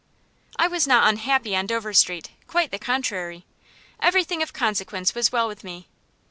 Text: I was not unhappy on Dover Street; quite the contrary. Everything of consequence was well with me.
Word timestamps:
I 0.57 0.67
was 0.67 0.87
not 0.87 1.07
unhappy 1.07 1.55
on 1.55 1.67
Dover 1.67 1.93
Street; 1.93 2.31
quite 2.47 2.71
the 2.71 2.79
contrary. 2.79 3.45
Everything 3.99 4.41
of 4.41 4.51
consequence 4.51 5.13
was 5.13 5.31
well 5.31 5.47
with 5.47 5.63
me. 5.63 5.89